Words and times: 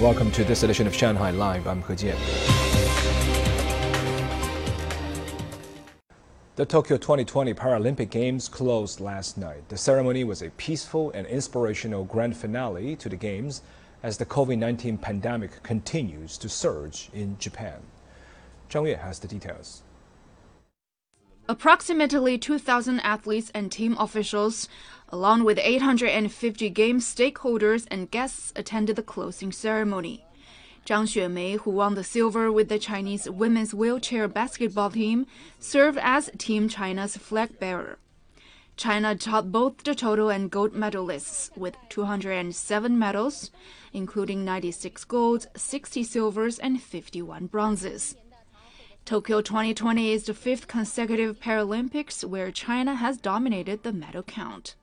Welcome 0.00 0.30
to 0.30 0.44
this 0.44 0.62
edition 0.62 0.86
of 0.86 0.94
Shanghai 0.94 1.30
Live. 1.30 1.66
I'm 1.66 1.82
He 1.82 1.92
Jian. 1.92 2.16
The 6.56 6.64
Tokyo 6.64 6.96
2020 6.96 7.52
Paralympic 7.52 8.08
Games 8.08 8.48
closed 8.48 9.00
last 9.00 9.36
night. 9.36 9.68
The 9.68 9.76
ceremony 9.76 10.24
was 10.24 10.40
a 10.40 10.48
peaceful 10.52 11.10
and 11.10 11.26
inspirational 11.26 12.04
grand 12.04 12.34
finale 12.34 12.96
to 12.96 13.10
the 13.10 13.16
Games 13.16 13.60
as 14.02 14.16
the 14.16 14.24
COVID 14.24 14.56
19 14.56 14.96
pandemic 14.96 15.62
continues 15.62 16.38
to 16.38 16.48
surge 16.48 17.10
in 17.12 17.36
Japan. 17.38 17.82
Zhang 18.70 18.88
Yue 18.88 18.96
has 18.96 19.18
the 19.18 19.28
details. 19.28 19.82
Approximately 21.50 22.38
2,000 22.38 23.00
athletes 23.00 23.50
and 23.52 23.72
team 23.72 23.96
officials, 23.98 24.68
along 25.08 25.42
with 25.42 25.58
850 25.58 26.70
game 26.70 27.00
stakeholders 27.00 27.88
and 27.90 28.08
guests, 28.08 28.52
attended 28.54 28.94
the 28.94 29.02
closing 29.02 29.50
ceremony. 29.50 30.24
Zhang 30.86 31.08
Xuemei, 31.08 31.58
who 31.58 31.72
won 31.72 31.96
the 31.96 32.04
silver 32.04 32.52
with 32.52 32.68
the 32.68 32.78
Chinese 32.78 33.28
women's 33.28 33.74
wheelchair 33.74 34.28
basketball 34.28 34.92
team, 34.92 35.26
served 35.58 35.98
as 36.00 36.30
Team 36.38 36.68
China's 36.68 37.16
flag 37.16 37.58
bearer. 37.58 37.98
China 38.76 39.16
topped 39.16 39.50
both 39.50 39.82
the 39.82 39.96
total 39.96 40.30
and 40.30 40.52
gold 40.52 40.72
medalists 40.72 41.50
with 41.56 41.74
207 41.88 42.96
medals, 42.96 43.50
including 43.92 44.44
96 44.44 45.02
golds, 45.06 45.48
60 45.56 46.04
silvers, 46.04 46.60
and 46.60 46.80
51 46.80 47.46
bronzes. 47.46 48.14
Tokyo 49.04 49.40
2020 49.40 50.12
is 50.12 50.24
the 50.24 50.34
fifth 50.34 50.68
consecutive 50.68 51.40
Paralympics 51.40 52.24
where 52.24 52.52
China 52.52 52.94
has 52.94 53.16
dominated 53.16 53.82
the 53.82 53.92
medal 53.92 54.22
count. 54.22 54.76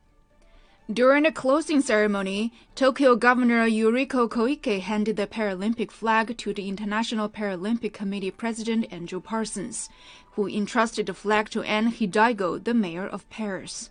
During 0.92 1.24
the 1.24 1.32
closing 1.32 1.82
ceremony, 1.82 2.54
Tokyo 2.76 3.16
Governor 3.16 3.68
Yuriko 3.68 4.30
Koike 4.30 4.80
handed 4.80 5.18
the 5.18 5.28
Paralympic 5.28 5.92
flag 5.92 6.38
to 6.38 6.54
the 6.54 6.68
International 6.68 7.28
Paralympic 7.30 7.94
Committee 7.94 8.32
President 8.32 8.92
Andrew 8.92 9.20
Parsons, 9.22 9.90
who 10.34 10.48
entrusted 10.48 11.06
the 11.06 11.14
flag 11.14 11.50
to 11.50 11.62
Anne 11.64 11.88
Hidalgo, 11.88 12.58
the 12.58 12.74
mayor 12.74 13.06
of 13.08 13.30
Paris, 13.30 13.90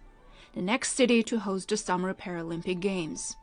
the 0.54 0.62
next 0.62 0.92
city 0.92 1.22
to 1.22 1.40
host 1.40 1.68
the 1.68 1.76
Summer 1.76 2.14
Paralympic 2.14 2.80
Games. 2.80 3.36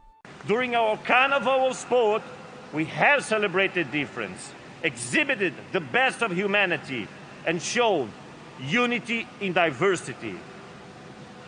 During 0.48 0.76
our 0.76 0.98
carnival 0.98 1.68
of 1.68 1.76
sport, 1.76 2.24
we 2.72 2.86
have 2.86 3.24
celebrated 3.24 3.92
difference 3.92 4.52
exhibited 4.84 5.54
the 5.72 5.80
best 5.80 6.22
of 6.22 6.32
humanity 6.32 7.08
and 7.46 7.62
showed 7.62 8.10
unity 8.62 9.28
in 9.40 9.54
diversity. 9.54 10.36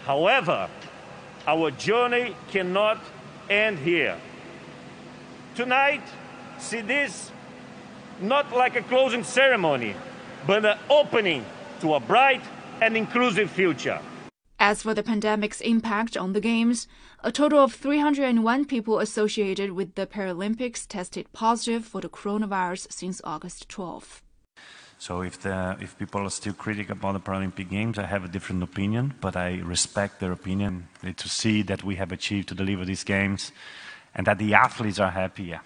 However, 0.05 0.69
our 1.47 1.71
journey 1.71 2.35
cannot 2.49 2.99
end 3.49 3.77
here. 3.79 4.17
Tonight, 5.55 6.03
see 6.57 6.81
this 6.81 7.31
not 8.21 8.55
like 8.55 8.75
a 8.75 8.81
closing 8.81 9.23
ceremony, 9.23 9.95
but 10.47 10.65
an 10.65 10.77
opening 10.89 11.45
to 11.81 11.93
a 11.95 11.99
bright 11.99 12.41
and 12.81 12.95
inclusive 12.95 13.51
future. 13.51 13.99
As 14.67 14.81
for 14.81 14.95
the 14.95 15.03
pandemic's 15.03 15.61
impact 15.61 16.17
on 16.17 16.33
the 16.33 16.41
Games, 16.41 16.87
a 17.23 17.31
total 17.31 17.59
of 17.59 17.71
301 17.71 18.65
people 18.65 18.97
associated 18.97 19.73
with 19.73 19.93
the 19.93 20.07
Paralympics 20.07 20.87
tested 20.87 21.31
positive 21.33 21.85
for 21.85 22.01
the 22.01 22.09
coronavirus 22.09 22.91
since 22.91 23.21
August 23.23 23.69
12. 23.69 24.23
So 24.97 25.21
if, 25.21 25.39
the, 25.39 25.77
if 25.79 25.95
people 25.99 26.21
are 26.21 26.31
still 26.31 26.53
critical 26.53 26.93
about 26.93 27.13
the 27.13 27.19
Paralympic 27.19 27.69
Games, 27.69 27.99
I 27.99 28.07
have 28.07 28.25
a 28.25 28.27
different 28.27 28.63
opinion, 28.63 29.13
but 29.21 29.35
I 29.35 29.59
respect 29.59 30.19
their 30.19 30.31
opinion. 30.31 30.87
To 31.15 31.29
see 31.29 31.61
that 31.61 31.83
we 31.83 31.97
have 31.97 32.11
achieved 32.11 32.47
to 32.47 32.55
deliver 32.55 32.85
these 32.85 33.03
games 33.03 33.51
and 34.15 34.25
that 34.25 34.39
the 34.39 34.55
athletes 34.55 34.97
are 34.97 35.11
happy, 35.11 35.43
yeah, 35.43 35.59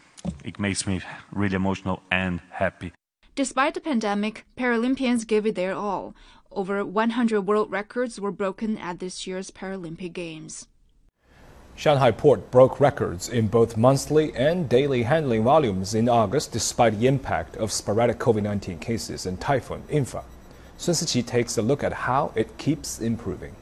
it 0.44 0.60
makes 0.60 0.86
me 0.86 1.00
really 1.32 1.56
emotional 1.56 2.02
and 2.12 2.42
happy. 2.50 2.92
Despite 3.40 3.74
the 3.74 3.80
pandemic, 3.80 4.44
Paralympians 4.58 5.26
gave 5.26 5.46
it 5.46 5.56
their 5.56 5.74
all, 5.74 6.14
over 6.52 6.84
100 6.84 7.40
world 7.40 7.72
records 7.72 8.20
were 8.20 8.34
broken 8.34 8.78
at 8.78 9.00
this 9.00 9.26
year's 9.26 9.50
Paralympic 9.50 10.12
Games. 10.12 10.68
Shanghai 11.74 12.12
port 12.12 12.52
broke 12.52 12.82
records 12.82 13.30
in 13.30 13.48
both 13.48 13.78
monthly 13.78 14.36
and 14.36 14.68
daily 14.68 15.04
handling 15.04 15.46
volumes 15.46 15.96
in 15.96 16.10
August 16.10 16.52
despite 16.52 17.00
the 17.00 17.08
impact 17.08 17.56
of 17.56 17.72
sporadic 17.72 18.20
COVID 18.20 18.44
19 18.44 18.78
cases 18.78 19.26
and 19.26 19.40
Typhoon 19.40 19.84
In-fa. 19.88 20.26
Sun 20.76 20.96
Siqi 20.96 21.26
takes 21.26 21.58
a 21.58 21.62
look 21.62 21.82
at 21.82 21.94
how 21.94 22.34
it 22.36 22.58
keeps 22.58 23.00
improving. 23.00 23.56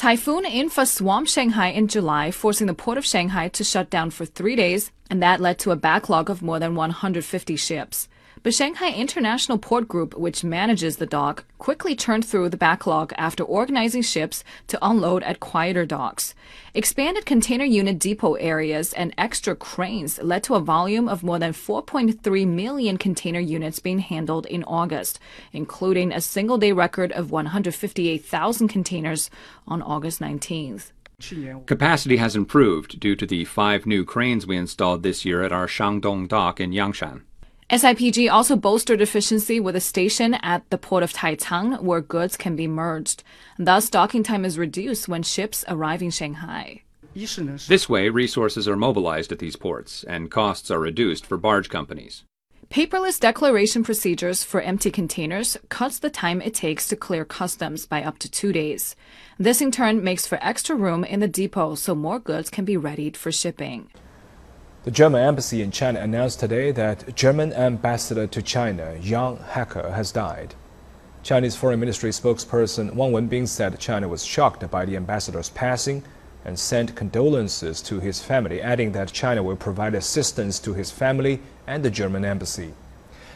Typhoon 0.00 0.46
In-fa 0.46 0.86
swamped 0.86 1.28
Shanghai 1.28 1.68
in 1.68 1.86
July, 1.86 2.30
forcing 2.30 2.66
the 2.66 2.72
port 2.72 2.96
of 2.96 3.04
Shanghai 3.04 3.48
to 3.48 3.62
shut 3.62 3.90
down 3.90 4.08
for 4.08 4.24
three 4.24 4.56
days, 4.56 4.90
and 5.10 5.22
that 5.22 5.42
led 5.42 5.58
to 5.58 5.72
a 5.72 5.76
backlog 5.76 6.30
of 6.30 6.40
more 6.40 6.58
than 6.58 6.74
150 6.74 7.54
ships. 7.56 8.08
But 8.42 8.54
Shanghai 8.54 8.90
International 8.92 9.58
Port 9.58 9.86
Group, 9.86 10.16
which 10.16 10.42
manages 10.42 10.96
the 10.96 11.04
dock, 11.04 11.44
quickly 11.58 11.94
turned 11.94 12.24
through 12.24 12.48
the 12.48 12.56
backlog 12.56 13.12
after 13.18 13.44
organizing 13.44 14.00
ships 14.00 14.42
to 14.68 14.78
unload 14.80 15.22
at 15.24 15.40
quieter 15.40 15.84
docks. 15.84 16.34
Expanded 16.72 17.26
container 17.26 17.66
unit 17.66 17.98
depot 17.98 18.34
areas 18.34 18.94
and 18.94 19.14
extra 19.18 19.54
cranes 19.54 20.18
led 20.22 20.42
to 20.44 20.54
a 20.54 20.60
volume 20.60 21.06
of 21.06 21.22
more 21.22 21.38
than 21.38 21.52
4.3 21.52 22.46
million 22.46 22.96
container 22.96 23.40
units 23.40 23.78
being 23.78 23.98
handled 23.98 24.46
in 24.46 24.64
August, 24.64 25.18
including 25.52 26.10
a 26.10 26.22
single 26.22 26.56
day 26.56 26.72
record 26.72 27.12
of 27.12 27.30
158,000 27.30 28.68
containers 28.68 29.28
on 29.68 29.82
August 29.82 30.18
19th. 30.18 30.92
Capacity 31.66 32.16
has 32.16 32.34
improved 32.34 32.98
due 32.98 33.14
to 33.14 33.26
the 33.26 33.44
five 33.44 33.84
new 33.84 34.06
cranes 34.06 34.46
we 34.46 34.56
installed 34.56 35.02
this 35.02 35.26
year 35.26 35.42
at 35.42 35.52
our 35.52 35.66
Shengdong 35.66 36.26
dock 36.26 36.58
in 36.58 36.70
Yangshan. 36.70 37.24
SIPG 37.70 38.28
also 38.28 38.56
bolstered 38.56 39.00
efficiency 39.00 39.60
with 39.60 39.76
a 39.76 39.80
station 39.80 40.34
at 40.34 40.68
the 40.70 40.78
port 40.78 41.04
of 41.04 41.12
Taicang 41.12 41.80
where 41.80 42.00
goods 42.00 42.36
can 42.36 42.56
be 42.56 42.66
merged. 42.66 43.22
Thus, 43.60 43.88
docking 43.88 44.24
time 44.24 44.44
is 44.44 44.58
reduced 44.58 45.06
when 45.06 45.22
ships 45.22 45.64
arrive 45.68 46.02
in 46.02 46.10
Shanghai. 46.10 46.82
This 47.14 47.88
way, 47.88 48.08
resources 48.08 48.66
are 48.66 48.76
mobilized 48.76 49.30
at 49.30 49.38
these 49.38 49.54
ports 49.54 50.02
and 50.02 50.32
costs 50.32 50.68
are 50.72 50.80
reduced 50.80 51.24
for 51.24 51.38
barge 51.38 51.68
companies. 51.68 52.24
Paperless 52.70 53.20
declaration 53.20 53.84
procedures 53.84 54.42
for 54.42 54.60
empty 54.60 54.90
containers 54.90 55.56
cuts 55.68 56.00
the 56.00 56.10
time 56.10 56.42
it 56.42 56.54
takes 56.54 56.88
to 56.88 56.96
clear 56.96 57.24
customs 57.24 57.86
by 57.86 58.02
up 58.02 58.18
to 58.18 58.28
two 58.28 58.52
days. 58.52 58.96
This 59.38 59.60
in 59.60 59.70
turn 59.70 60.02
makes 60.02 60.26
for 60.26 60.38
extra 60.42 60.74
room 60.74 61.04
in 61.04 61.20
the 61.20 61.28
depot 61.28 61.76
so 61.76 61.94
more 61.94 62.18
goods 62.18 62.50
can 62.50 62.64
be 62.64 62.76
readied 62.76 63.16
for 63.16 63.30
shipping. 63.30 63.90
The 64.82 64.90
German 64.90 65.20
embassy 65.20 65.60
in 65.60 65.72
China 65.72 66.00
announced 66.00 66.40
today 66.40 66.70
that 66.72 67.14
German 67.14 67.52
ambassador 67.52 68.26
to 68.26 68.40
China, 68.40 68.98
Jan 68.98 69.36
Hecker, 69.36 69.90
has 69.90 70.10
died. 70.10 70.54
Chinese 71.22 71.54
Foreign 71.54 71.78
Ministry 71.78 72.08
spokesperson 72.08 72.94
Wang 72.94 73.12
Wenbin 73.12 73.46
said 73.46 73.78
China 73.78 74.08
was 74.08 74.24
shocked 74.24 74.70
by 74.70 74.86
the 74.86 74.96
ambassador's 74.96 75.50
passing 75.50 76.02
and 76.46 76.58
sent 76.58 76.96
condolences 76.96 77.82
to 77.82 78.00
his 78.00 78.22
family, 78.22 78.62
adding 78.62 78.92
that 78.92 79.12
China 79.12 79.42
will 79.42 79.54
provide 79.54 79.94
assistance 79.94 80.58
to 80.60 80.72
his 80.72 80.90
family 80.90 81.42
and 81.66 81.84
the 81.84 81.90
German 81.90 82.24
embassy. 82.24 82.72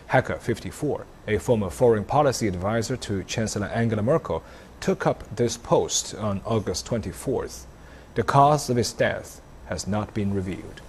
Hacker, 0.06 0.36
54, 0.36 1.04
a 1.28 1.36
former 1.36 1.68
foreign 1.68 2.04
policy 2.04 2.48
advisor 2.48 2.96
to 2.96 3.22
Chancellor 3.24 3.66
Angela 3.66 4.00
Merkel, 4.00 4.42
took 4.80 5.06
up 5.06 5.36
this 5.36 5.58
post 5.58 6.14
on 6.14 6.40
August 6.46 6.86
24th. 6.86 7.66
The 8.14 8.22
cause 8.22 8.70
of 8.70 8.78
his 8.78 8.94
death 8.94 9.42
has 9.66 9.86
not 9.86 10.14
been 10.14 10.32
revealed. 10.32 10.80